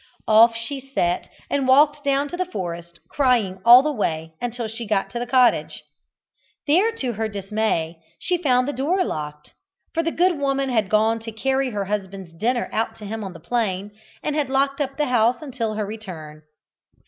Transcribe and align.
Off 0.27 0.55
she 0.55 0.79
set, 0.81 1.29
and 1.47 1.67
walked 1.67 2.03
down 2.03 2.27
to 2.27 2.35
the 2.35 2.43
forest, 2.47 2.99
crying 3.07 3.61
all 3.63 3.83
the 3.83 3.91
way, 3.91 4.33
until 4.41 4.67
she 4.67 4.87
got 4.87 5.11
to 5.11 5.19
the 5.19 5.27
cottage. 5.27 5.83
There, 6.65 6.91
to 6.93 7.13
her 7.13 7.27
dismay, 7.29 8.01
she 8.17 8.41
found 8.41 8.67
the 8.67 8.73
door 8.73 9.03
locked, 9.05 9.53
for 9.93 10.01
the 10.01 10.09
good 10.11 10.39
woman 10.39 10.69
had 10.69 10.89
gone 10.89 11.19
to 11.19 11.31
carry 11.31 11.69
her 11.69 11.85
husband's 11.85 12.33
dinner 12.33 12.67
out 12.73 12.95
to 12.95 13.05
him 13.05 13.23
on 13.23 13.33
the 13.33 13.39
plain, 13.39 13.91
and 14.23 14.35
had 14.35 14.49
locked 14.49 14.81
up 14.81 14.97
the 14.97 15.05
house 15.05 15.39
until 15.39 15.75
her 15.75 15.85
return. 15.85 16.41